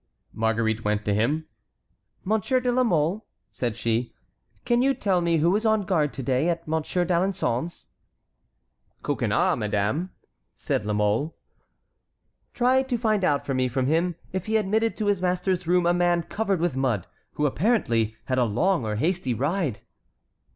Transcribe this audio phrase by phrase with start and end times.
[0.33, 1.45] Marguerite went to him.
[2.23, 4.15] "Monsieur de la Mole," said she,
[4.65, 7.89] "can you tell me who is on guard to day at Monsieur d'Alençon's?"
[9.03, 10.09] "Coconnas, madame,"
[10.57, 11.37] said La Mole.
[12.55, 15.85] "Try to find out for me from him if he admitted to his master's room
[15.85, 19.81] a man covered with mud, who apparently had a long or hasty ride."